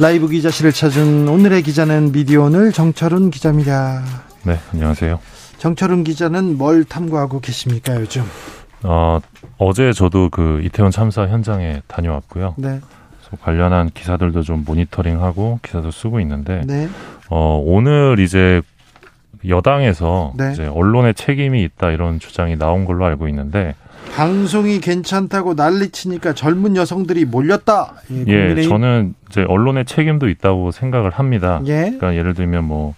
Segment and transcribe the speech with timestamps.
[0.00, 4.02] 라이브 기자실을 찾은 오늘의 기자는 미디어 오늘 정철은 기자입니다.
[4.42, 5.20] 네, 안녕하세요.
[5.58, 8.24] 정철은 기자는 뭘 탐구하고 계십니까 요즘?
[8.82, 9.20] 어,
[9.56, 12.54] 어제 저도 그 이태원 참사 현장에 다녀왔고요.
[12.58, 12.80] 네.
[13.40, 16.88] 관련한 기사들도 좀 모니터링하고 기사도 쓰고 있는데, 네.
[17.30, 18.62] 어, 오늘 이제
[19.48, 20.52] 여당에서 네.
[20.52, 23.74] 이제 언론의 책임이 있다 이런 주장이 나온 걸로 알고 있는데,
[24.12, 27.94] 방송이 괜찮다고 난리치니까 젊은 여성들이 몰렸다.
[28.28, 28.62] 예, 예.
[28.62, 31.60] 저는 이제 언론의 책임도 있다고 생각을 합니다.
[31.66, 31.80] 예.
[31.82, 32.94] 그러니까 예를 들면 뭐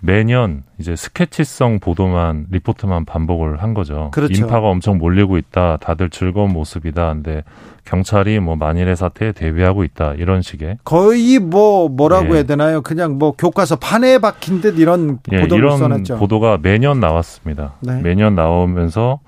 [0.00, 4.10] 매년 이제 스케치성 보도만 리포트만 반복을 한 거죠.
[4.12, 4.34] 그렇죠.
[4.34, 5.78] 인파가 엄청 몰리고 있다.
[5.78, 7.14] 다들 즐거운 모습이다.
[7.14, 7.42] 근데
[7.86, 10.14] 경찰이 뭐 만일의 사태에 대비하고 있다.
[10.14, 12.34] 이런 식의 거의 뭐 뭐라고 예.
[12.34, 12.82] 해야 되나요?
[12.82, 16.18] 그냥 뭐 교과서 판에 박힌 듯 이런 예, 보도를 이런 써냈죠.
[16.18, 17.74] 보도가 매년 나왔습니다.
[17.80, 18.00] 네.
[18.02, 19.20] 매년 나오면서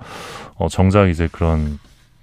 [0.57, 1.79] 어, 정작 이제 그런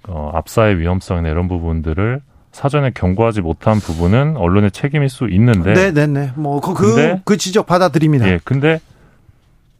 [0.08, 2.20] 어, 압사의 위험성이나 이런 부분들을
[2.52, 6.30] 사전에 경고하지 못한 부분은 언론의 책임일 수 있는데 네, 네, 네.
[6.36, 8.28] 뭐그 그, 그 지적 받아들입니다.
[8.28, 8.80] 예, 근데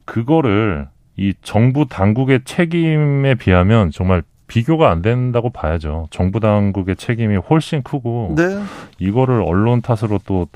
[0.05, 6.09] 그거를 이 정부 당국의 책임에 비하면 정말 비교가 안 된다고 봐야죠.
[6.11, 8.61] 정부 당국의 책임이 훨씬 크고 네.
[8.99, 10.49] 이거를 언론 탓으로 또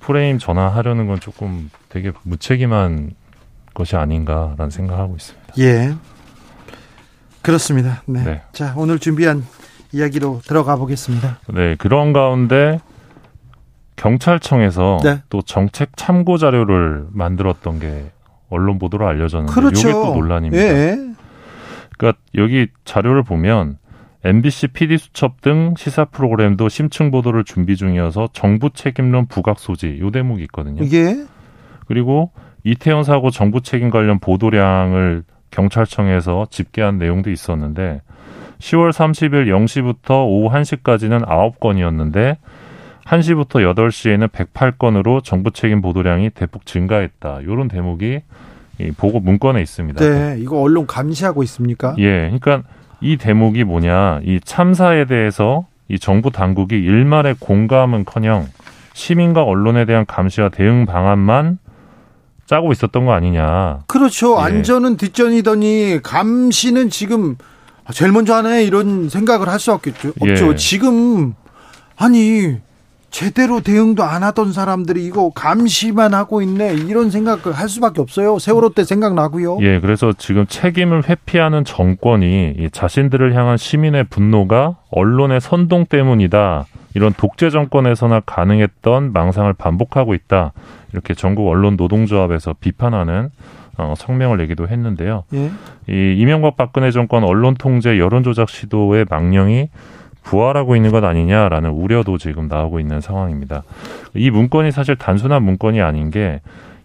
[0.00, 3.12] 프레임 전환하려는 건 조금 되게 무책임한
[3.72, 5.54] 것이 아닌가라는 생각하고 있습니다.
[5.58, 5.94] 예.
[7.42, 8.02] 그렇습니다.
[8.06, 8.24] 네.
[8.24, 8.42] 네.
[8.52, 9.44] 자, 오늘 준비한
[9.92, 11.38] 이야기로 들어가 보겠습니다.
[11.52, 12.78] 네, 그런 가운데
[13.96, 15.22] 경찰청에서 네.
[15.28, 18.10] 또 정책 참고 자료를 만들었던 게
[18.48, 19.88] 언론 보도로 알려졌는데 그렇죠.
[19.88, 20.62] 이게 또 논란입니다.
[20.62, 20.96] 예.
[21.96, 23.78] 그러니까 여기 자료를 보면
[24.24, 30.10] MBC PD 수첩 등 시사 프로그램도 심층 보도를 준비 중이어서 정부 책임론 부각 소지 요
[30.10, 30.82] 대목이 있거든요.
[30.82, 31.24] 이게
[31.86, 32.30] 그리고
[32.64, 38.02] 이태원 사고 정부 책임 관련 보도량을 경찰청에서 집계한 내용도 있었는데
[38.58, 42.36] 10월 30일 0시부터 오후 1시까지는 9건이었는데
[43.04, 47.44] 1시부터 8시에는 108건으로 정부 책임 보도량이 대폭 증가했다.
[47.44, 48.20] 요런 대목이
[48.78, 50.04] 이 보고 문건에 있습니다.
[50.04, 51.94] 네, 이거 언론 감시하고 있습니까?
[51.98, 52.62] 예, 그러니까
[53.00, 58.46] 이 대목이 뭐냐, 이 참사에 대해서 이 정부 당국이 일말의 공감은커녕
[58.92, 61.58] 시민과 언론에 대한 감시와 대응 방안만
[62.50, 63.84] 짜고 있었던 거 아니냐.
[63.86, 64.36] 그렇죠.
[64.40, 64.42] 예.
[64.42, 67.36] 안전은 뒷전이더니 감시는 지금
[67.92, 70.14] 제일 먼저 하네 이런 생각을 할 수 없겠죠.
[70.20, 70.50] 없죠.
[70.50, 70.56] 예.
[70.56, 71.34] 지금
[71.96, 72.56] 아니
[73.10, 78.40] 제대로 대응도 안 하던 사람들이 이거 감시만 하고 있네 이런 생각을 할 수밖에 없어요.
[78.40, 79.58] 세월호 때 생각나고요.
[79.60, 86.66] 예, 그래서 지금 책임을 회피하는 정권이 이 자신들을 향한 시민의 분노가 언론의 선동 때문이다.
[86.94, 90.52] 이런 독재 정권에서나 가능했던 망상을 반복하고 있다.
[90.92, 93.30] 이렇게 전국 언론 노동조합에서 비판하는
[93.78, 95.24] 어, 성명을 내기도 했는데요.
[95.32, 95.50] 예.
[95.88, 99.70] 이 이명박 박근혜 정권 언론 통제 여론 조작 시도의 망령이
[100.22, 103.62] 부활하고 있는 것 아니냐라는 우려도 지금 나오고 있는 상황입니다.
[104.14, 106.40] 이 문건이 사실 단순한 문건이 아닌 게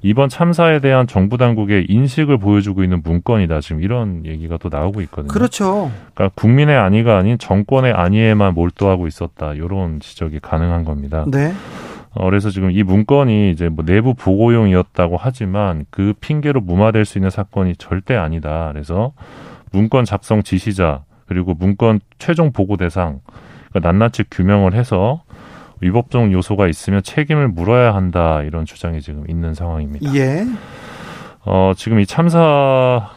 [0.06, 3.60] 이번 참사에 대한 정부 당국의 인식을 보여주고 있는 문건이다.
[3.62, 5.34] 지금 이런 얘기가 또 나오고 있거든요.
[5.34, 5.92] 그렇죠.
[6.14, 9.54] 그러니까 국민의 안위가 아닌 정권의 안위에만 몰두하고 있었다.
[9.54, 11.26] 이런 지적이 가능한 겁니다.
[11.28, 11.54] 네.
[12.12, 17.32] 어, 그래서 지금 이 문건이 이제 뭐 내부 보고용이었다고 하지만 그 핑계로 무마될 수 있는
[17.32, 18.70] 사건이 절대 아니다.
[18.74, 19.14] 그래서
[19.72, 23.22] 문건 작성 지시자 그리고 문건 최종 보고 대상
[23.72, 25.24] 그러니까 낱낱이 규명을 해서
[25.82, 30.14] 위법적 요소가 있으면 책임을 물어야 한다 이런 주장이 지금 있는 상황입니다.
[30.16, 30.46] 예.
[31.46, 33.12] 어, 지금 이 참사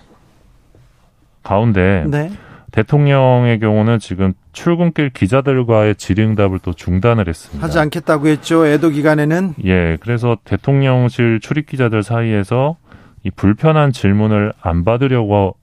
[1.42, 2.30] 가운데 네.
[2.70, 7.64] 대통령의 경우는 지금 출근길 기자들과의 질의응답을 또 중단을 했습니다.
[7.64, 8.66] 하지 않겠다고 했죠.
[8.66, 12.76] 애도 기간에는 예, 그래서 대통령실 출입 기자들 사이에서
[13.24, 15.56] 이 불편한 질문을 안 받으려고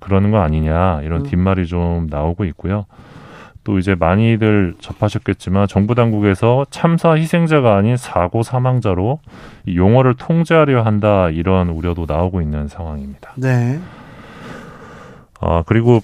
[0.00, 1.26] 그러는 거 아니냐 이런 음.
[1.26, 2.86] 뒷말이 좀 나오고 있고요.
[3.64, 9.20] 또 이제 많이들 접하셨겠지만 정부 당국에서 참사 희생자가 아닌 사고 사망자로
[9.66, 13.32] 이 용어를 통제하려 한다 이런 우려도 나오고 있는 상황입니다.
[13.36, 13.80] 네.
[15.40, 16.00] 아 그리고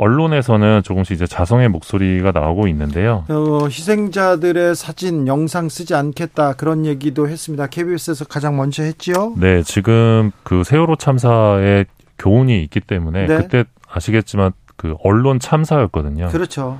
[0.00, 3.26] 언론에서는 조금씩 이제 자성의 목소리가 나오고 있는데요.
[3.28, 7.66] 어, 희생자들의 사진, 영상 쓰지 않겠다 그런 얘기도 했습니다.
[7.66, 9.34] KBS에서 가장 먼저 했지요.
[9.36, 11.84] 네, 지금 그 세월호 참사에
[12.18, 13.36] 교훈이 있기 때문에 네.
[13.36, 16.28] 그때 아시겠지만 그 언론 참사였거든요.
[16.28, 16.78] 그렇죠.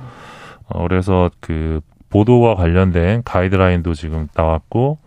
[0.67, 4.97] 어, 그래서 그 보도와 관련된 가이드라인도 지금 나왔고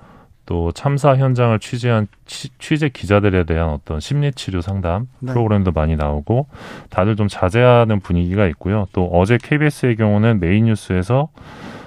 [0.46, 5.32] 또 참사 현장을 취재한 취, 취재 기자들에 대한 어떤 심리 치료 상담 네.
[5.32, 6.46] 프로그램도 많이 나오고
[6.88, 8.86] 다들 좀 자제하는 분위기가 있고요.
[8.92, 11.30] 또 어제 KBS의 경우는 메인 뉴스에서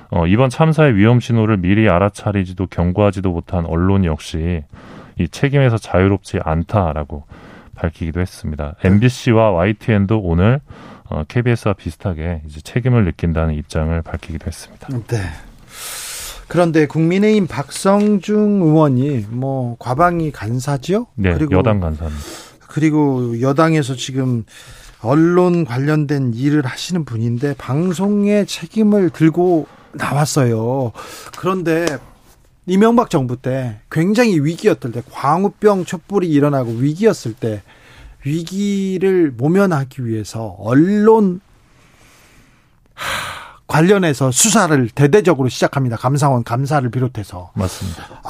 [0.09, 4.65] 어, 이번 참사의 위험 신호를 미리 알아차리지도 경고하지도 못한 언론 역시
[5.17, 7.23] 이 책임에서 자유롭지 않다라고
[7.77, 8.75] 밝히기도 했습니다.
[8.83, 10.59] MBC와 YTN도 오늘
[11.09, 14.87] 어, KBS와 비슷하게 이제 책임을 느낀다는 입장을 밝히기도 했습니다.
[15.07, 15.21] 네.
[16.47, 21.07] 그런데 국민의힘 박성중 의원이 뭐 과방위 간사지요?
[21.15, 22.25] 네, 그리고 여당 간사입니다.
[22.67, 24.45] 그리고 여당에서 지금
[25.01, 30.91] 언론 관련된 일을 하시는 분인데 방송의 책임을 들고 나왔어요.
[31.37, 31.85] 그런데
[32.65, 37.61] 이명박 정부 때 굉장히 위기였을 때 광우병 촛불이 일어나고 위기였을 때
[38.27, 41.39] 위기를 모면하기 위해서 언론
[42.93, 45.97] 하, 관련해서 수사를 대대적으로 시작합니다.
[45.97, 48.21] 감사원 감사를 비롯해서 맞습니다.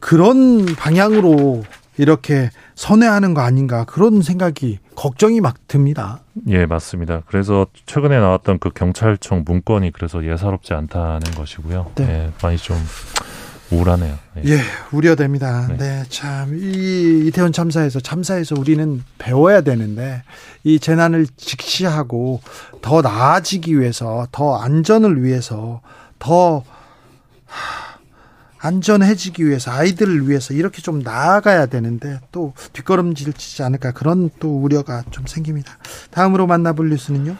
[0.00, 1.64] 그런 방향으로
[1.98, 6.20] 이렇게 선회하는 거 아닌가 그런 생각이 걱정이 막 듭니다.
[6.48, 7.22] 예, 맞습니다.
[7.26, 11.92] 그래서 최근에 나왔던 그 경찰청 문건이 그래서 예사롭지 않다는 것이고요.
[11.96, 12.04] 네.
[12.04, 12.76] 예, 많이 좀
[13.70, 14.18] 우울하네요.
[14.38, 14.50] 예.
[14.50, 14.60] 예,
[14.92, 15.66] 우려됩니다.
[15.68, 15.76] 네.
[15.76, 20.22] 네, 참, 이 이태원 참사에서, 참사에서 우리는 배워야 되는데,
[20.64, 22.40] 이 재난을 직시하고
[22.82, 25.80] 더 나아지기 위해서, 더 안전을 위해서,
[26.18, 26.62] 더
[27.46, 27.96] 하,
[28.58, 35.02] 안전해지기 위해서, 아이들을 위해서 이렇게 좀 나아가야 되는데, 또 뒷걸음질 치지 않을까, 그런 또 우려가
[35.10, 35.78] 좀 생깁니다.
[36.10, 37.36] 다음으로 만나볼 뉴스는요?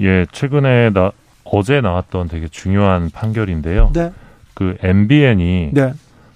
[0.00, 1.12] 예, 최근에 나
[1.44, 3.90] 어제 나왔던 되게 중요한 판결인데요.
[3.94, 4.12] 네,
[4.54, 5.92] 그 MBN이 네,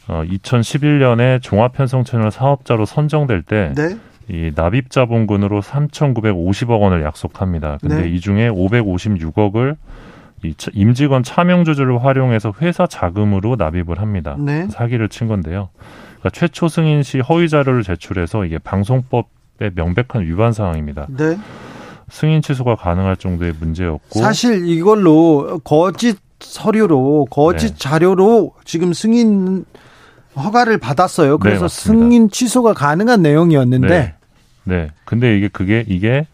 [0.09, 3.97] 어, 2011년에 종합편성채널 사업자로 선정될 때 네,
[4.29, 7.79] 이 납입 자본금으로 3,950억 원을 약속합니다.
[7.81, 8.09] 근데 네.
[8.09, 9.77] 이 중에 556억을
[10.45, 14.37] 이 차- 임직원 차명 주주를 활용해서 회사 자금으로 납입을 합니다.
[14.39, 14.69] 네.
[14.69, 15.69] 사기를 친 건데요.
[16.21, 21.07] 그러니까 최초 승인 시 허위 자료를 제출해서 이게 방송법의 명백한 위반 사항입니다.
[21.17, 21.37] 네.
[22.11, 27.75] 승인 취소가 가능할 정도의 문제였고 사실 이걸로 거짓 서류로 거짓 네.
[27.79, 29.65] 자료로 지금 승인
[30.37, 31.39] 허가를 받았어요.
[31.39, 32.05] 그래서 맞습니다.
[32.05, 34.15] 승인 취소가 가능한 내용이었는데 네.
[34.65, 34.91] 네.
[35.05, 36.27] 근데 이게 그게 이게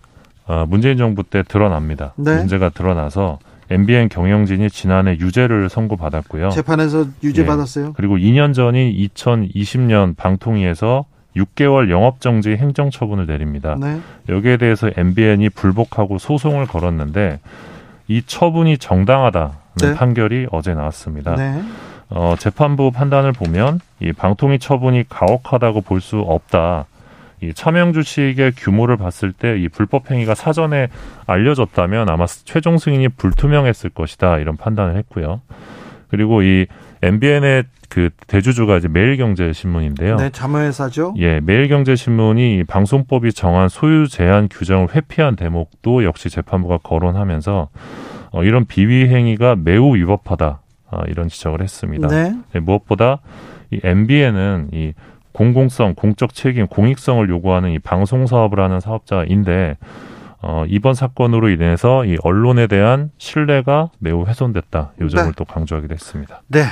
[0.47, 2.13] 어, 문재인 정부 때 드러납니다.
[2.17, 2.37] 네.
[2.37, 3.39] 문제가 드러나서
[3.71, 6.51] MBN 경영진이 지난해 유죄를 선고받았고요.
[6.51, 7.47] 재판에서 유죄 예.
[7.47, 7.95] 받았어요.
[7.95, 13.77] 그리고 2년 전인 2020년 방통위에서 6개월 영업정지 행정처분을 내립니다.
[13.81, 14.01] 네.
[14.29, 17.41] 여기에 대해서 MBN이 불복하고 소송을 걸었는데
[18.07, 19.95] 이 처분이 정당하다는 네.
[19.95, 21.35] 판결이 어제 나왔습니다.
[21.35, 21.63] 네.
[22.11, 26.87] 어, 재판부 판단을 보면 이 방통위 처분이 가혹하다고 볼 수 없다.
[27.43, 30.89] 이 차명 주식의 규모를 봤을 때 이 불법 행위가 사전에
[31.27, 35.41] 알려졌다면 아마 최종 승인이 불투명했을 것이다 이런 판단을 했고요.
[36.09, 36.67] 그리고 이
[37.03, 40.17] MBN의 그 대주주가 이제 매일경제신문인데요.
[40.17, 41.15] 네, 자문회사죠.
[41.19, 47.69] 예, 매일경제신문이 이 방송법이 정한 소유 제한 규정을 회피한 대목도 역시 재판부가 거론하면서
[48.35, 50.61] 어, 이런 비위 행위가 매우 위법하다
[50.91, 52.09] 아, 이런 지적을 했습니다.
[52.09, 52.35] 네.
[52.53, 53.21] 네, 무엇보다
[53.71, 54.93] 이 MBN은 이
[55.31, 59.77] 공공성, 공적 책임, 공익성을 요구하는 이 방송 사업을 하는 사업자인데
[60.43, 64.93] 어, 이번 사건으로 인해서 이 언론에 대한 신뢰가 매우 훼손됐다.
[65.01, 65.33] 요 점을 네.
[65.37, 66.43] 또 강조하기도 했습니다.
[66.49, 66.65] 네.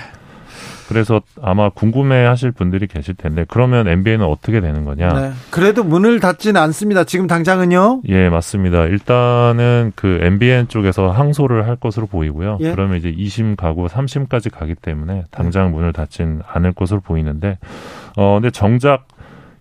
[0.93, 5.09] 그래서 아마 궁금해하실 분들이 계실 텐데 그러면 MBN은 어떻게 되는 거냐?
[5.09, 5.33] 네.
[5.51, 7.05] 그래도 문을 닫지는 않습니다.
[7.05, 8.03] 지금 당장은요.
[8.09, 8.85] 예, 맞습니다.
[8.85, 12.59] 일단은 그 MBN 쪽에서 항소를 할 것으로 보이고요.
[12.61, 12.71] 예.
[12.73, 17.59] 그러면 이제 2심 가고 3심까지 가기 때문에 당장 문을 닫진 않을 것으로 보이는데,
[18.17, 19.09] 어, 근데 정작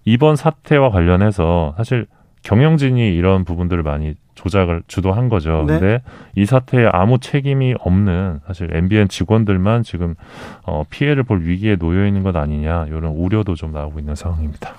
[0.03, 2.07] 이번 사태와 관련해서 사실
[2.43, 5.63] 경영진이 이런 부분들을 많이 조작을 주도한 거죠.
[5.67, 5.79] 네.
[5.79, 6.03] 근데
[6.36, 10.15] 이 사태에 아무 책임이 없는 사실 MBN 직원들만 지금
[10.63, 14.74] 어, 피해를 볼 위기에 놓여 있는 것 아니냐 이런 우려도 좀 나오고 있는 상황입니다.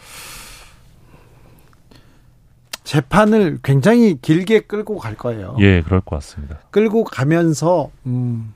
[2.83, 5.57] 재판을 굉장히 길게 끌고 갈 거예요.
[5.61, 6.59] 예, 그럴 것 같습니다.
[6.71, 8.53] 끌고 가면서 음,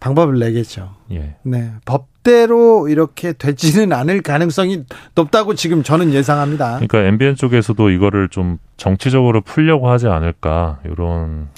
[0.00, 0.94] 방법을 내겠죠.
[1.12, 1.36] 예.
[1.42, 6.74] 네, 법 대로 이렇게 되지는 않을 가능성이 높다고 지금 저는 예상합니다.
[6.74, 11.48] 그러니까 MBN 쪽에서도 이거를 좀 정치적으로 풀려고 하지 않을까 이런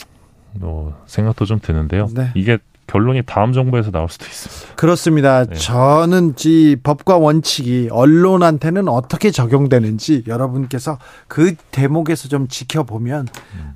[0.52, 2.08] 뭐 생각도 좀 드는데요.
[2.14, 2.30] 네.
[2.36, 4.76] 이게 결론이 다음 정부에서 나올 수도 있습니다.
[4.76, 5.44] 그렇습니다.
[5.44, 5.54] 네.
[5.56, 13.26] 저는 이 법과 원칙이 언론한테는 어떻게 적용되는지 여러분께서 그 대목에서 좀 지켜보면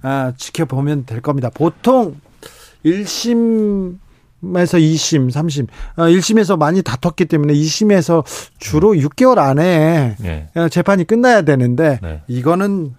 [0.02, 1.50] 아, 지켜보면 될 겁니다.
[1.52, 2.16] 보통
[2.84, 3.98] 1심
[4.56, 5.66] 에서 2심, 3심.
[5.96, 8.24] 어, 1심에서 많이 다퉜기 때문에 2심에서
[8.58, 10.48] 주로 6개월 안에 예.
[10.54, 12.22] 어, 재판이 끝나야 되는데 네.
[12.26, 12.94] 이거는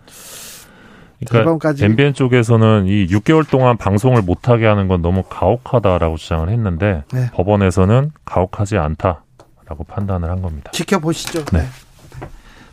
[1.27, 7.29] 그러니까 MBN 쪽에서는 이 6개월 동안 방송을 못하게 하는 건 너무 가혹하다라고 주장을 했는데 네.
[7.33, 10.71] 법원에서는 가혹하지 않다라고 판단을 한 겁니다.
[10.71, 11.45] 지켜보시죠.
[11.45, 11.59] 네.
[11.59, 11.65] 네.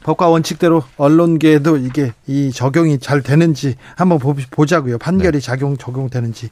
[0.03, 4.99] 법과 원칙대로 언론계에도 이게 이 적용이 잘 되는지 한번 보자고요.
[4.99, 5.45] 판결이 네.
[5.45, 6.51] 작용 적용되는지.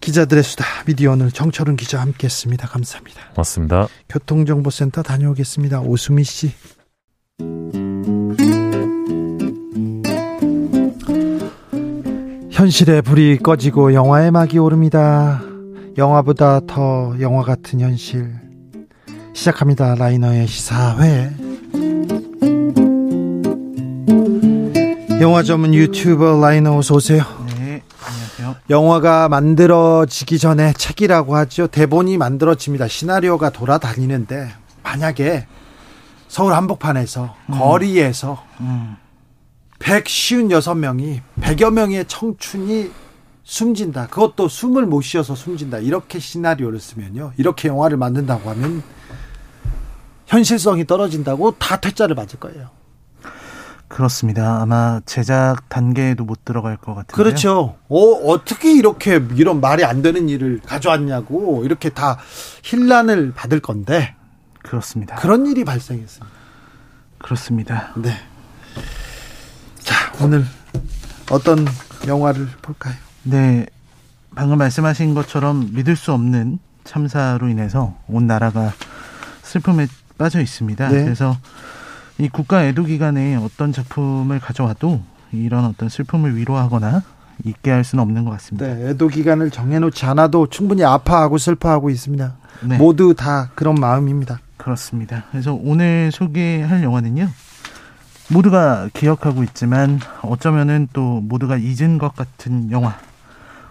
[0.00, 2.68] 기자들의 수다 미디어 오늘 정철은 기자 함께했습니다.
[2.68, 3.20] 감사합니다.
[3.34, 3.88] 고맙습니다.
[4.08, 5.80] 교통정보센터 다녀오겠습니다.
[5.80, 6.52] 오수미 씨.
[12.50, 15.42] 현실의 불이 꺼지고 영화의 막이 오릅니다.
[15.96, 18.34] 영화보다 더 영화 같은 현실.
[19.34, 19.94] 시작합니다.
[19.94, 21.30] 라이너의 시사회.
[25.20, 27.39] 영화 전문 유튜버 라이너 어서 오세요.
[28.70, 31.66] 영화가 만들어지기 전에 책이라고 하죠.
[31.66, 32.86] 대본이 만들어집니다.
[32.86, 34.48] 시나리오가 돌아다니는데
[34.84, 35.46] 만약에
[36.28, 37.58] 서울 한복판에서 음.
[37.58, 38.96] 거리에서 음.
[39.80, 42.92] 156명이 100여 명의 청춘이
[43.42, 44.06] 숨진다.
[44.06, 45.78] 그것도 숨을 못 쉬어서 숨진다.
[45.78, 47.32] 이렇게 시나리오를 쓰면요.
[47.38, 48.84] 이렇게 영화를 만든다고 하면
[50.26, 52.70] 현실성이 떨어진다고 다 퇴짜를 맞을 거예요.
[53.90, 54.62] 그렇습니다.
[54.62, 57.16] 아마 제작 단계에도 못 들어갈 것 같은데요.
[57.16, 57.76] 그렇죠.
[57.88, 62.16] 어, 어떻게 이렇게 이런 말이 안 되는 일을 가져왔냐고 이렇게 다
[62.62, 64.14] 힐난을 받을 건데.
[64.62, 65.16] 그렇습니다.
[65.16, 66.26] 그런 일이 발생했습니다.
[67.18, 67.92] 그렇습니다.
[67.96, 68.14] 네.
[69.80, 70.44] 자, 오늘
[71.32, 71.66] 어떤
[72.06, 72.94] 영화를 볼까요?
[73.24, 73.66] 네.
[74.36, 78.72] 방금 말씀하신 것처럼 믿을 수 없는 참사로 인해서 온 나라가
[79.42, 80.88] 슬픔에 빠져 있습니다.
[80.90, 81.02] 네.
[81.02, 81.36] 그래서
[82.20, 85.00] 이 국가 애도 기간에 어떤 작품을 가져와도
[85.32, 87.02] 이런 어떤 슬픔을 위로하거나
[87.44, 88.66] 있게 할 수는 없는 것 같습니다.
[88.66, 92.34] 네, 애도 기간을 정해놓지 않아도 충분히 아파하고 슬퍼하고 있습니다.
[92.68, 92.76] 네.
[92.76, 94.40] 모두 다 그런 마음입니다.
[94.58, 95.24] 그렇습니다.
[95.30, 97.28] 그래서 오늘 소개할 영화는요.
[98.28, 102.98] 모두가 기억하고 있지만 어쩌면은 또 모두가 잊은 것 같은 영화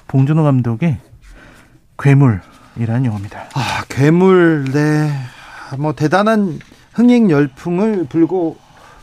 [0.08, 0.98] 봉준호 감독의
[2.00, 3.42] 괴물이라는 영화입니다.
[3.54, 5.12] 아 괴물 네.
[5.78, 6.60] 뭐 대단한
[6.94, 8.58] 흥행 열풍을 불고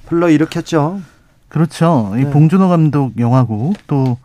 [0.06, 1.00] 불러 일으켰죠.
[1.48, 2.12] 그렇죠.
[2.14, 2.22] 네.
[2.22, 4.18] 이 봉준호 감독 영화고 또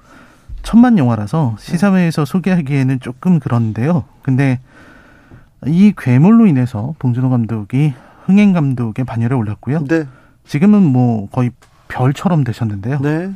[0.64, 4.04] 천만 영화라서 시사회에서 소개하기에는 조금 그런데요.
[4.22, 4.60] 근데
[5.66, 7.94] 이 괴물로 인해서 봉준호 감독이
[8.26, 9.86] 흥행 감독의 반열에 올랐고요.
[9.86, 10.06] 네.
[10.46, 11.52] 지금은 뭐 거의
[11.88, 13.00] 별처럼 되셨는데요.
[13.00, 13.34] 네.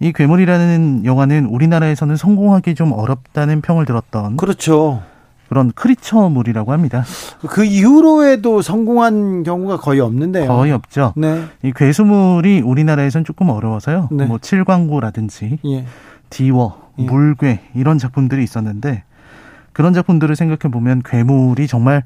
[0.00, 5.02] 이 괴물이라는 영화는 우리나라에서는 성공하기 좀 어렵다는 평을 들었던 그렇죠.
[5.50, 7.04] 그런 크리처물이라고 합니다.
[7.48, 10.46] 그 이후로에도 성공한 경우가 거의 없는데요.
[10.46, 11.12] 거의 없죠.
[11.16, 11.42] 네.
[11.64, 14.10] 이 괴수물이 우리나라에선 조금 어려워서요.
[14.12, 14.26] 네.
[14.26, 15.84] 뭐 칠광구라든지 예.
[16.30, 17.02] 디워, 예.
[17.02, 19.02] 물괴 이런 작품들이 있었는데
[19.72, 22.04] 그런 작품들을 생각해 보면 괴물이 정말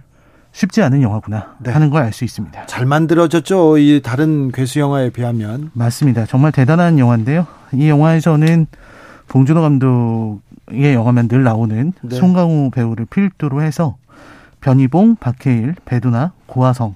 [0.53, 1.71] 쉽지 않은 영화구나 네.
[1.71, 2.65] 하는 걸 알 수 있습니다.
[2.65, 3.77] 잘 만들어졌죠.
[3.77, 5.71] 이 다른 괴수 영화에 비하면.
[5.75, 6.25] 맞습니다.
[6.25, 7.47] 정말 대단한 영화인데요.
[7.75, 8.67] 이 영화에서는
[9.29, 12.17] 봉준호 감독 의 영화면 늘 나오는 네.
[12.17, 13.97] 송강호 배우를 필두로 해서
[14.61, 16.95] 변희봉, 박해일, 배두나, 고화성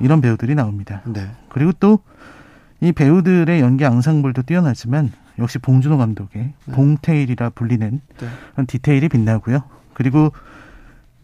[0.00, 1.02] 이런 배우들이 나옵니다.
[1.06, 1.28] 네.
[1.48, 2.00] 그리고 또
[2.84, 6.74] 이 배우들의 연기 앙상블도 뛰어나지만 역시 봉준호 감독의 네.
[6.74, 8.64] 봉테일이라 불리는 네.
[8.66, 9.62] 디테일이 빛나고요.
[9.94, 10.32] 그리고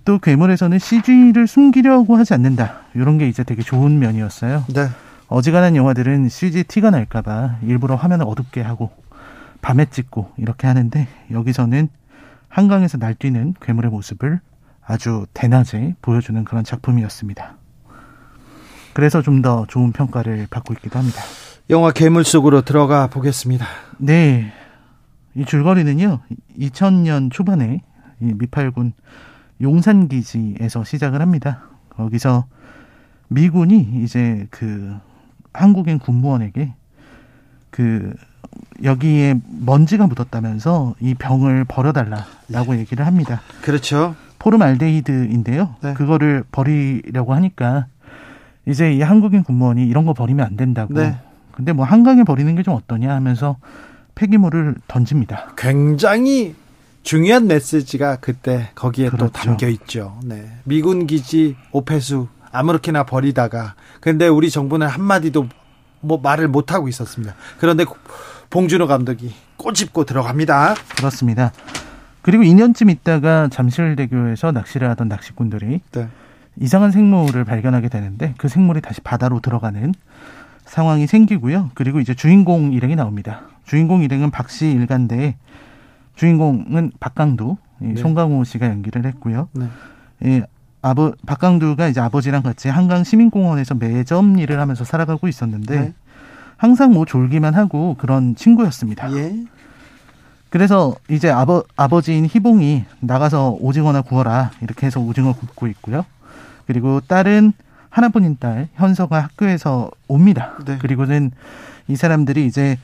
[0.06, 2.80] 또 괴물에서는 CG를 숨기려고 하지 않는다.
[2.94, 4.64] 이런 게 이제 되게 좋은 면이었어요.
[4.72, 4.88] 네.
[5.28, 8.90] 어지간한 영화들은 CG 티가 날까봐 일부러 화면을 어둡게 하고
[9.70, 11.90] 밤에 찍고 이렇게 하는데 여기서는
[12.48, 14.40] 한강에서 날뛰는 괴물의 모습을
[14.84, 17.54] 아주 대낮에 보여주는 그런 작품이었습니다.
[18.92, 21.22] 그래서 좀 더 좋은 평가를 받고 있기도 합니다.
[21.70, 23.64] 영화 괴물 속으로 들어가 보겠습니다.
[23.98, 24.52] 네.
[25.36, 26.18] 이 줄거리는요,
[26.58, 27.84] 2000년 초반에
[28.18, 28.92] 미팔군
[29.60, 31.62] 용산기지에서 시작을 합니다.
[31.90, 32.46] 거기서
[33.28, 34.96] 미군이 이제 그
[35.52, 36.74] 한국인 군무원에게
[37.70, 38.12] 그
[38.82, 42.78] 여기에 먼지가 묻었다면서 이 병을 버려달라라고 네.
[42.80, 43.40] 얘기를 합니다.
[43.62, 44.14] 그렇죠.
[44.38, 45.76] 포름알데히드인데요.
[45.82, 45.94] 네.
[45.94, 47.86] 그거를 버리려고 하니까
[48.66, 50.94] 이제 이 한국인 군무원이 이런 거 버리면 안 된다고.
[50.94, 51.16] 네.
[51.52, 53.56] 근데 뭐 한강에 버리는 게 좀 어떠냐 하면서
[54.14, 55.52] 폐기물을 던집니다.
[55.56, 56.54] 굉장히
[57.02, 59.26] 중요한 메시지가 그때 거기에 그렇죠.
[59.26, 60.18] 또 담겨 있죠.
[60.24, 60.50] 네.
[60.64, 65.48] 미군 기지 오폐수 아무렇게나 버리다가 근데 우리 정부는 한마디도
[66.00, 67.34] 뭐 말을 못 하고 있었습니다.
[67.58, 67.84] 그런데
[68.50, 70.74] 봉준호 감독이 꼬집고 들어갑니다.
[70.96, 71.52] 그렇습니다.
[72.22, 76.08] 그리고 2년쯤 있다가 잠실대교에서 낚시를 하던 낚시꾼들이 네.
[76.58, 79.94] 이상한 생물을 발견하게 되는데 그 생물이 다시 바다로 들어가는
[80.64, 81.70] 상황이 생기고요.
[81.74, 83.42] 그리고 이제 주인공 일행이 나옵니다.
[83.64, 85.36] 주인공 일행은 박씨 일가인데
[86.16, 87.96] 주인공은 박강두, 네.
[87.96, 89.48] 송강호 씨가 연기를 했고요.
[89.52, 89.66] 네.
[90.26, 90.42] 예,
[90.82, 95.94] 아버 박강두가 이제 아버지랑 같이 한강 시민공원에서 매점 일을 하면서 살아가고 있었는데 네.
[96.56, 99.12] 항상 뭐 졸기만 하고 그런 친구였습니다.
[99.16, 99.34] 예.
[100.50, 104.50] 그래서 이제 아버, 아버지인 희봉이 나가서 오징어나 구워라.
[104.60, 106.04] 이렇게 해서 오징어 굽고 있고요.
[106.66, 107.52] 그리고 딸은
[107.88, 110.56] 하나뿐인 딸, 현서가 학교에서 옵니다.
[110.64, 110.78] 네.
[110.78, 111.30] 그리고는
[111.88, 112.78] 이 사람들이 이제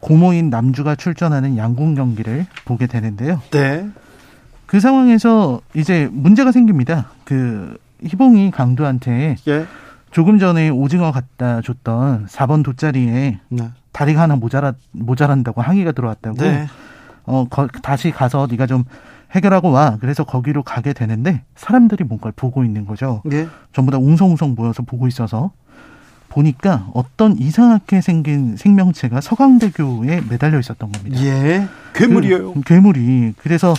[0.00, 3.40] 고모인 남주가 출전하는 양궁 경기를 보게 되는데요.
[3.50, 3.88] 네.
[4.72, 7.10] 그 상황에서 이제 문제가 생깁니다.
[7.24, 9.66] 그 희봉이 강두한테 예.
[10.10, 13.70] 조금 전에 오징어 갖다 줬던 4번 돗자리에 네.
[13.92, 16.38] 다리가 하나 모자라 모자란다고 항의가 들어왔다고.
[16.38, 16.68] 네.
[17.24, 18.84] 어 거, 다시 가서 네가 좀
[19.32, 19.98] 해결하고 와.
[20.00, 23.20] 그래서 거기로 가게 되는데 사람들이 뭔가를 보고 있는 거죠.
[23.30, 23.48] 예.
[23.74, 25.52] 전부 다 웅성웅성 모여서 보고 있어서
[26.30, 31.20] 보니까 어떤 이상하게 생긴 생명체가 서강대교에 매달려 있었던 겁니다.
[31.20, 31.68] 예.
[31.92, 32.54] 괴물이에요.
[32.54, 33.34] 그, 괴물이.
[33.36, 33.74] 그래서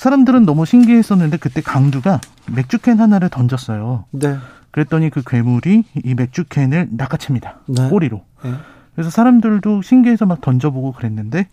[0.00, 4.06] 사람들은 너무 신기했었는데 그때 강두가 맥주캔 하나를 던졌어요.
[4.12, 4.38] 네.
[4.70, 7.58] 그랬더니 그 괴물이 이 맥주캔을 낚아챕니다.
[7.66, 7.90] 네.
[7.90, 8.24] 꼬리로.
[8.46, 8.54] 예.
[8.94, 11.48] 그래서 사람들도 신기해서 막 던져보고 그랬는데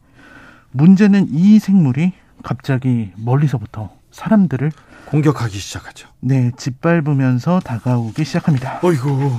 [0.72, 4.72] 문제는 이 생물이 갑자기 멀리서부터 사람들을
[5.08, 6.08] 공격하기 시작하죠.
[6.22, 8.80] 네 짓밟으면서 다가오기 시작합니다.
[8.82, 9.30] 어이구.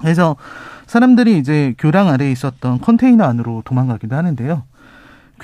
[0.00, 0.34] 그래서
[0.88, 4.64] 사람들이 이제 교량 아래에 있었던 컨테이너 안으로 도망가기도 하는데요.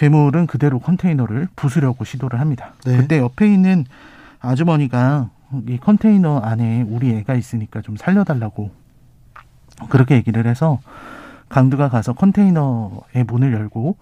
[0.00, 2.73] 괴물은 그대로 컨테이너를 부수려고 시도를 합니다.
[2.87, 2.97] 네.
[2.97, 3.85] 그때 옆에 있는
[4.40, 5.28] 아주머니가
[5.69, 8.71] 이 컨테이너 안에 우리 애가 있으니까 좀 살려달라고
[9.90, 10.78] 그렇게 얘기를 해서
[11.50, 13.99] 강두가 가서 컨테이너의 문을 열고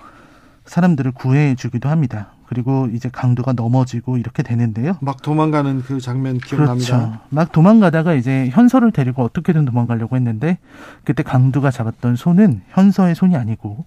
[0.67, 2.29] 사람들을 구해 주기도 합니다.
[2.47, 4.97] 그리고 이제 강두가 넘어지고 이렇게 되는데요.
[5.01, 6.97] 막 도망가는 그 장면 기억납니다.
[6.97, 7.19] 그렇죠.
[7.31, 10.59] 막 도망가다가 이제 현서를 데리고 어떻게든 도망가려고 했는데
[11.03, 13.85] 그때 강두가 잡았던 손은 현서의 손이 아니고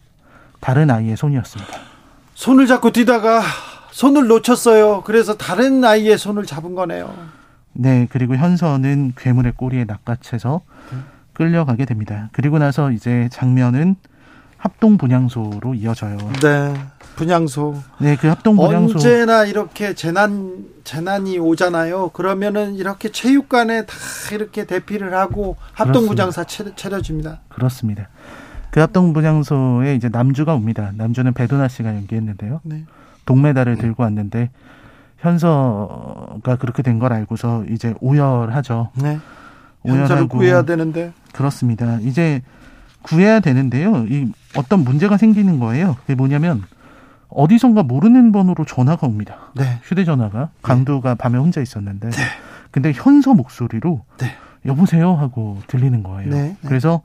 [0.59, 1.90] 다른 아이의 손이었습니다.
[2.41, 3.43] 손을 잡고 뛰다가
[3.91, 5.03] 손을 놓쳤어요.
[5.05, 7.13] 그래서 다른 아이의 손을 잡은 거네요.
[7.71, 10.61] 네, 그리고 현서는 괴물의 꼬리에 낚아채서
[11.33, 12.29] 끌려가게 됩니다.
[12.31, 13.95] 그리고 나서 이제 장면은
[14.57, 16.17] 합동 분향소로 이어져요.
[16.41, 16.73] 네.
[17.15, 17.75] 분향소.
[17.99, 22.09] 네, 그 합동 분향소 언제나 이렇게 재난 재난이 오잖아요.
[22.09, 23.93] 그러면은 이렇게 체육관에 다
[24.31, 27.41] 이렇게 대피를 하고 합동 분향사 차려- 차려집니다.
[27.49, 28.07] 그렇습니다.
[28.71, 30.91] 그 합동 분향소에 이제 남주가 옵니다.
[30.95, 32.61] 남주는 배도나 씨가 연기했는데요.
[32.63, 32.85] 네.
[33.25, 34.49] 동메달을 들고 왔는데
[35.19, 38.89] 현서가 그렇게 된 걸 알고서 이제 오열하죠.
[38.95, 39.19] 네.
[39.85, 41.11] 현자를 구해야 되는데.
[41.33, 41.99] 그렇습니다.
[42.01, 42.41] 이제
[43.01, 44.05] 구해야 되는데요.
[44.07, 45.95] 이 어떤 문제가 생기는 거예요.
[46.01, 46.63] 그게 뭐냐면
[47.29, 49.37] 어디선가 모르는 번호로 전화가 옵니다.
[49.55, 49.79] 네.
[49.83, 52.09] 휴대전화가 강도가 밤에 혼자 있었는데
[52.71, 54.27] 근데 현서 목소리로 네.
[54.65, 56.29] 여보세요 하고 들리는 거예요.
[56.29, 56.57] 네, 네.
[56.67, 57.01] 그래서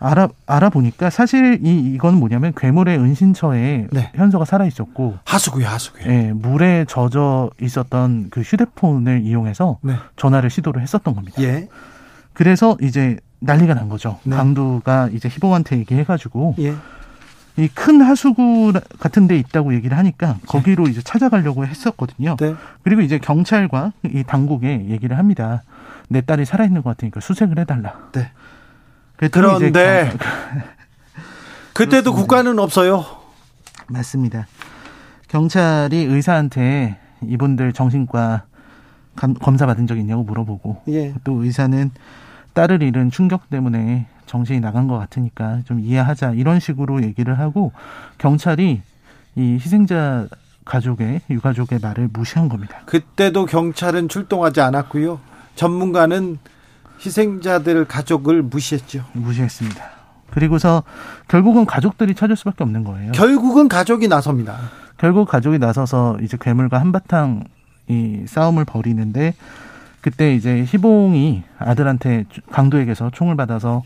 [0.00, 4.10] 알아 알아보니까 사실 이 이건 뭐냐면 괴물의 은신처에 네.
[4.14, 6.06] 현서가 살아 있었고 하수구에 하수구에.
[6.06, 9.94] 예, 물에 젖어 있었던 그 휴대폰을 이용해서 네.
[10.16, 11.42] 전화를 시도를 했었던 겁니다.
[11.42, 11.68] 예.
[12.32, 14.18] 그래서 이제 난리가 난 거죠.
[14.24, 14.36] 네.
[14.36, 16.74] 강두가 이제 희봉한테 얘기해가지고 예.
[17.56, 22.36] 이큰 하수구 같은 데 있다고 얘기를 하니까 거기로 이제 찾아가려고 했었거든요.
[22.40, 22.54] 네.
[22.82, 25.62] 그리고 이제 경찰과 이 당국에 얘기를 합니다.
[26.08, 28.08] 내 딸이 살아있는 것 같으니까 수색을 해달라.
[28.12, 28.30] 네.
[29.28, 30.18] 그런데 경-
[31.74, 33.04] 그때도 국가는 없어요.
[33.88, 34.46] 맞습니다.
[35.28, 38.44] 경찰이 의사한테 이분들 정신과
[39.16, 41.14] 감- 검사 받은 적 있냐고 물어보고 예.
[41.24, 41.90] 또 의사는
[42.54, 47.72] 딸을 잃은 충격 때문에 정신이 나간 것 같으니까 좀 이해하자 이런 식으로 얘기를 하고
[48.18, 48.80] 경찰이
[49.36, 50.26] 이 희생자
[50.64, 52.78] 가족의 유가족의 말을 무시한 겁니다.
[52.86, 55.20] 그때도 경찰은 출동하지 않았고요.
[55.56, 56.38] 전문가는
[57.04, 59.04] 희생자들 가족을 무시했죠.
[59.12, 59.84] 무시했습니다.
[60.30, 60.82] 그리고서
[61.28, 63.12] 결국은 가족들이 찾을 수밖에 없는 거예요.
[63.12, 64.58] 결국은 가족이 나섭니다.
[64.96, 67.44] 결국 가족이 나서서 이제 괴물과 한바탕
[67.88, 69.34] 이 싸움을 벌이는데
[70.00, 73.82] 그때 이제 희봉이 아들한테 강도에게서 총을 받아서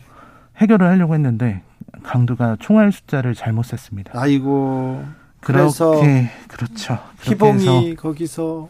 [0.57, 1.61] 해결을 하려고 했는데
[2.03, 4.11] 강도가 총알 숫자를 잘못 셌습니다.
[4.13, 5.03] 아이고.
[5.41, 6.99] 그래서 그렇게 그렇죠.
[7.19, 8.69] 그렇게 해서 희봉이 거기서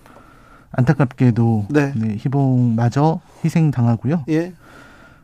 [0.77, 1.93] 안타깝게도 네.
[1.95, 4.25] 네, 희봉마저 희생당하고요.
[4.29, 4.53] 예.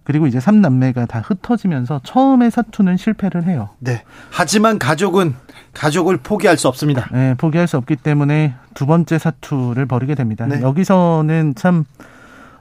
[0.04, 3.70] 그리고 이제 삼남매가 다 흩어지면서 처음에 사투는 실패를 해요.
[3.80, 4.04] 네.
[4.32, 5.36] 하지만 가족은
[5.74, 7.08] 가족을 포기할 수 없습니다.
[7.12, 10.48] 네, 포기할 수 없기 때문에 두 번째 사투를 벌이게 됩니다.
[10.48, 10.62] 네.
[10.62, 11.86] 여기서는 참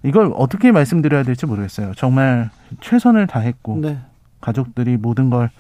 [0.03, 1.93] 이걸 어떻게 말씀드려야 될지 모르겠어요.
[1.97, 2.51] 정말
[2.81, 3.99] 최선을 다했고 네.
[4.41, 5.51] 가족들이 모든 걸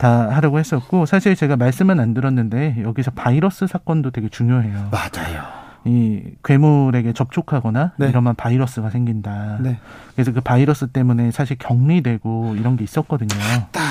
[0.00, 4.88] 다 하려고 했었고 사실 제가 말씀은 안 들었는데 여기서 바이러스 사건도 되게 중요해요.
[4.90, 5.59] 맞아요.
[5.84, 8.08] 이 괴물에게 접촉하거나 네.
[8.08, 9.58] 이러면 바이러스가 생긴다.
[9.60, 9.78] 네.
[10.14, 13.28] 그래서 그 바이러스 때문에 사실 격리되고 이런 게 있었거든요.
[13.72, 13.82] 딱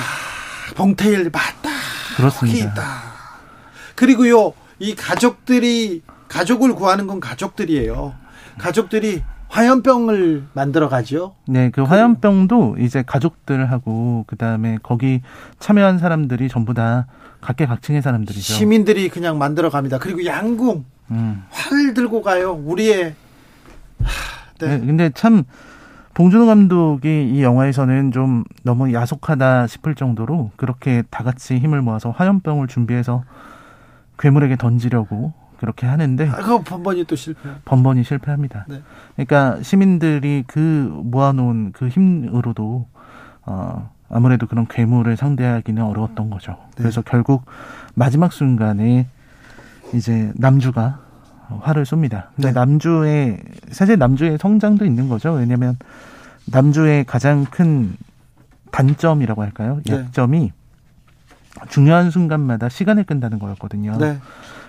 [0.75, 1.69] 봉태일 맞다.
[2.15, 2.71] 그렇습니다.
[2.71, 2.83] 있다.
[3.95, 8.13] 그리고요, 이 가족들이 가족을 구하는 건 가족들이에요.
[8.57, 11.35] 가족들이 화염병을 만들어 가죠.
[11.47, 15.21] 네, 그, 그 화염병도 이제 가족들하고 그다음에 거기
[15.57, 17.07] 참여한 사람들이 전부 다
[17.41, 18.53] 각계각층의 사람들이죠.
[18.53, 19.97] 시민들이 그냥 만들어 갑니다.
[19.97, 21.43] 그리고 양궁 음.
[21.49, 22.53] 활 들고 가요.
[22.53, 23.15] 우리의
[24.01, 24.77] 하, 네.
[24.77, 24.85] 네.
[24.85, 25.43] 근데 참
[26.13, 32.67] 봉준호 감독이 이 영화에서는 좀 너무 야속하다 싶을 정도로 그렇게 다 같이 힘을 모아서 화염병을
[32.67, 33.23] 준비해서
[34.17, 37.49] 괴물에게 던지려고 그렇게 하는데 아, 그거 번번이 또 실패.
[37.65, 38.65] 번번이 실패합니다.
[38.67, 38.81] 네.
[39.15, 40.57] 그러니까 시민들이 그
[41.03, 42.87] 모아놓은 그 힘으로도
[43.45, 46.51] 어 아무래도 그런 괴물을 상대하기는 어려웠던 거죠.
[46.51, 46.75] 네.
[46.77, 47.45] 그래서 결국
[47.93, 49.07] 마지막 순간에
[49.93, 50.99] 이제 남주가
[51.61, 52.27] 화를 쏩니다.
[52.35, 52.51] 근데 네.
[52.51, 53.39] 남주의
[53.71, 55.33] 사실 남주의 성장도 있는 거죠.
[55.33, 55.77] 왜냐하면
[56.45, 57.95] 남주의 가장 큰
[58.71, 59.81] 단점이라고 할까요?
[59.85, 59.93] 네.
[59.93, 60.51] 약점이
[61.69, 63.97] 중요한 순간마다 시간을 끈다는 거였거든요.
[63.97, 64.19] 네.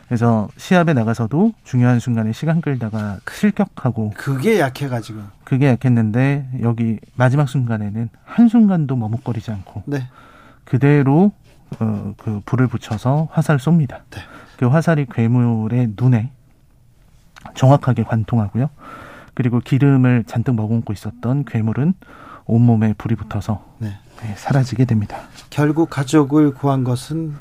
[0.08, 8.08] 그래서 시합에 나가서도 중요한 순간에 시간 끌다가 실격하고 그게 약해가지고 그게 약했는데 여기 마지막 순간에는
[8.24, 10.08] 한 순간도 머뭇거리지 않고 네.
[10.64, 11.30] 그대로
[11.78, 14.00] 어, 그 불을 붙여서 화살 쏩니다.
[14.10, 14.20] 네.
[14.60, 16.32] 그 화살이 괴물의 눈에
[17.54, 18.68] 정확하게 관통하고요.
[19.32, 21.94] 그리고 기름을 잔뜩 머금고 있었던 괴물은
[22.44, 23.96] 온몸에 불이 붙어서 네.
[24.20, 25.16] 네, 사라지게 됩니다.
[25.48, 27.36] 결국 가족을 구한 것은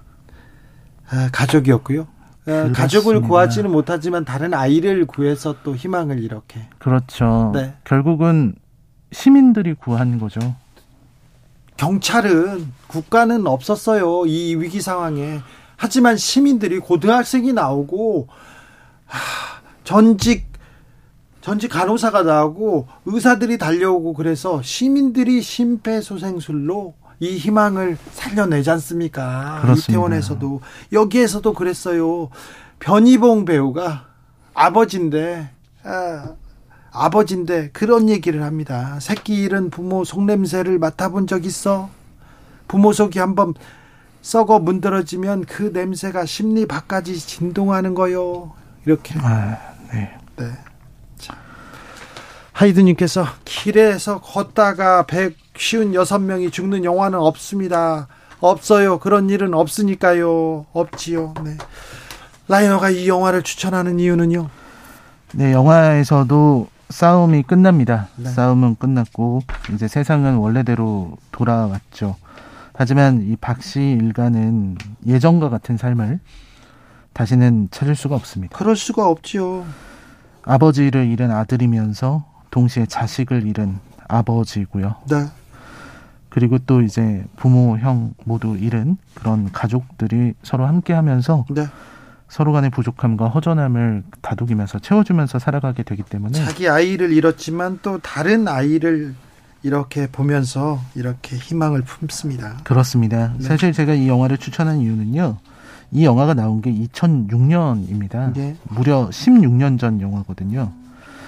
[1.09, 2.07] 아, 가족이었고요.
[2.47, 6.61] 어, 가족을 구하지는 못하지만 다른 아이를 구해서 또 희망을 이렇게.
[6.77, 7.51] 그렇죠.
[7.53, 7.73] 네.
[7.83, 8.55] 결국은
[9.11, 10.39] 시민들이 구한 거죠.
[11.75, 14.25] 경찰은 국가는 없었어요.
[14.25, 15.41] 이 위기 상황에.
[15.81, 18.27] 하지만 시민들이 고등학생이 나오고
[19.05, 19.19] 하,
[19.85, 20.49] 전직
[21.39, 29.59] 전직 간호사가 나오고 의사들이 달려오고 그래서 시민들이 심폐소생술로 이 희망을 살려내지 않습니까?
[29.61, 29.91] 그렇습니다.
[29.93, 30.61] 이태원에서도
[30.91, 32.29] 여기에서도 그랬어요.
[32.79, 34.05] 변희봉 배우가
[34.53, 35.49] 아버지인데
[35.85, 36.33] 아,
[36.91, 38.99] 아버지인데 그런 얘기를 합니다.
[38.99, 41.89] 새끼 잃은 부모 속냄새를 맡아본 적 있어?
[42.67, 43.53] 부모 속이 한번
[44.21, 48.51] 썩어 문드러지면 그 냄새가 심리 밖까지 진동하는 거요.
[48.85, 49.17] 이렇게.
[49.19, 49.57] 아,
[49.91, 50.13] 네.
[50.37, 50.51] 네.
[52.59, 58.07] 하이드님께서 길에서 걷다가 156명이 죽는 영화는 없습니다.
[58.41, 58.99] 없어요.
[58.99, 60.65] 그런 일은 없으니까요.
[60.73, 61.33] 없지요.
[61.43, 61.57] 네.
[62.49, 64.49] 라이너가 이 영화를 추천하는 이유는요?
[65.33, 68.07] 네, 영화에서도 싸움이 끝납니다.
[68.15, 68.29] 네.
[68.29, 72.15] 싸움은 끝났고 이제 세상은 원래대로 돌아왔죠.
[72.79, 76.21] 하지만 이 박씨 일가는 예전과 같은 삶을
[77.11, 78.57] 다시는 찾을 수가 없습니다.
[78.57, 79.65] 그럴 수가 없지요.
[80.43, 84.95] 아버지를 잃은 아들이면서 동시에 자식을 잃은 아버지고요.
[85.09, 85.25] 네.
[86.29, 91.65] 그리고 또 이제 부모, 형 모두 잃은 그런 가족들이 서로 함께 하면서 네.
[92.29, 99.15] 서로 간의 부족함과 허전함을 다독이면서 채워주면서 살아가게 되기 때문에 자기 아이를 잃었지만 또 다른 아이를
[99.63, 102.57] 이렇게 보면서 이렇게 희망을 품습니다.
[102.63, 103.33] 그렇습니다.
[103.37, 103.43] 네.
[103.43, 105.37] 사실 제가 이 영화를 추천한 이유는요.
[105.91, 108.33] 이 영화가 나온 게 2006년입니다.
[108.33, 108.55] 네.
[108.69, 110.71] 무려 16년 전 영화거든요.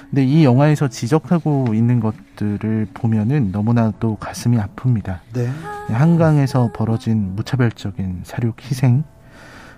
[0.09, 5.19] 근데 이 영화에서 지적하고 있는 것들을 보면은 너무나도 가슴이 아픕니다.
[5.33, 5.49] 네.
[5.89, 9.03] 한강에서 벌어진 무차별적인 사륙 희생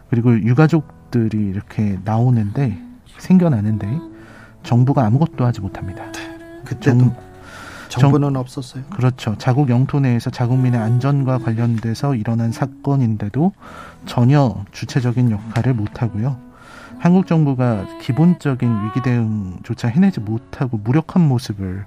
[0.09, 2.77] 그리고 유가족들이 이렇게 나오는데
[3.19, 3.99] 생겨나는데
[4.63, 6.11] 정부가 아무것도 하지 못합니다.
[6.11, 6.37] 네.
[6.65, 7.15] 그때도 정,
[7.99, 8.83] 부는 없었어요.
[8.89, 9.35] 그렇죠.
[9.37, 13.51] 자국 영토 내에서 자국민의 안전과 관련돼서 일어난 사건인데도
[14.05, 16.37] 전혀 주체적인 역할을 못 하고요.
[16.99, 21.85] 한국 정부가 기본적인 위기 대응조차 해내지 못하고 무력한 모습을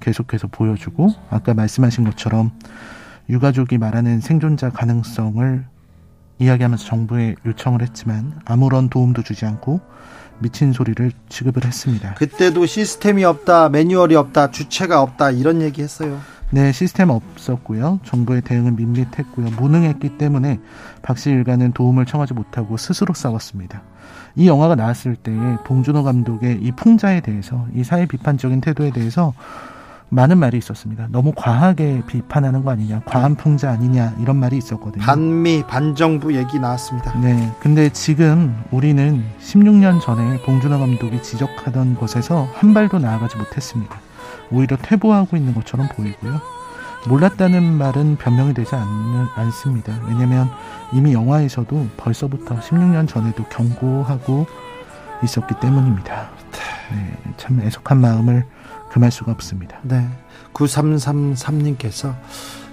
[0.00, 2.50] 계속해서 보여주고 아까 말씀하신 것처럼
[3.30, 5.64] 유가족이 말하는 생존자 가능성을
[6.38, 9.80] 이야기하면서 정부에 요청을 했지만 아무런 도움도 주지 않고
[10.40, 12.14] 미친 소리를 취급을 했습니다.
[12.14, 16.20] 그때도 시스템이 없다, 매뉴얼이 없다, 주체가 없다 이런 얘기 했어요.
[16.50, 18.00] 네, 시스템 없었고요.
[18.04, 19.50] 정부의 대응은 밋밋했고요.
[19.50, 20.60] 무능했기 때문에
[21.02, 23.82] 박씨 일가는 도움을 청하지 못하고 스스로 싸웠습니다.
[24.34, 25.32] 이 영화가 나왔을 때
[25.64, 29.34] 봉준호 감독의 이 풍자에 대해서 이 사회 비판적인 태도에 대해서
[30.10, 31.08] 많은 말이 있었습니다.
[31.10, 35.04] 너무 과하게 비판하는 거 아니냐, 과한 풍자 아니냐 이런 말이 있었거든요.
[35.04, 37.18] 반미 반정부 얘기 나왔습니다.
[37.20, 44.00] 네, 근데 지금 우리는 16년 전에 봉준호 감독이 지적하던 것에서 한 발도 나아가지 못했습니다.
[44.50, 46.40] 오히려 퇴보하고 있는 것처럼 보이고요.
[47.06, 49.92] 몰랐다는 말은 변명이 되지 않는, 않습니다.
[50.08, 50.50] 왜냐하면
[50.92, 54.46] 이미 영화에서도 벌써부터 16년 전에도 경고하고
[55.22, 56.30] 있었기 때문입니다.
[56.50, 58.44] 네, 참 애석한 마음을
[58.90, 59.78] 금할 수가 없습니다.
[59.82, 60.08] 네.
[60.52, 62.14] 9333님께서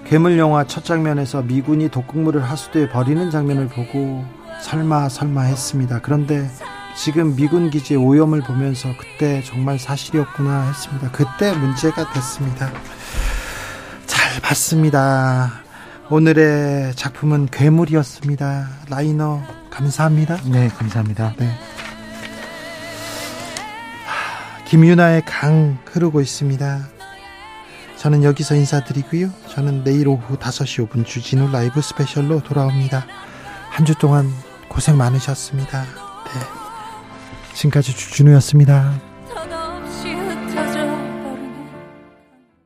[0.06, 4.24] 괴물 영화 첫 장면에서 미군이 독극물을 하수도에 버리는 장면을 보고
[4.62, 6.00] 설마 설마 했습니다.
[6.00, 6.48] 그런데
[6.96, 11.10] 지금 미군 기지의 오염을 보면서 그때 정말 사실이었구나 했습니다.
[11.10, 12.70] 그때 문제가 됐습니다.
[14.06, 15.52] 잘 봤습니다.
[16.08, 18.68] 오늘의 작품은 괴물이었습니다.
[18.88, 20.38] 라이너 감사합니다.
[20.44, 21.34] 네, 감사합니다.
[21.36, 21.50] 네.
[24.66, 26.88] 김유나의 강 흐르고 있습니다.
[27.96, 29.30] 저는 여기서 인사드리고요.
[29.48, 33.06] 저는 내일 오후 5시 5분 주진우 라이브 스페셜로 돌아옵니다.
[33.70, 34.30] 한 주 동안
[34.68, 35.82] 고생 많으셨습니다.
[35.82, 36.40] 네.
[37.54, 39.00] 지금까지 주진우였습니다.